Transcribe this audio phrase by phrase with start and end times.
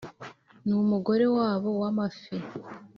[0.67, 2.35] numugore wabo wamafi